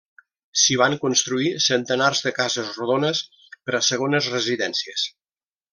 [0.61, 5.07] S'hi van construir centenars de cases rodones per a segones residències.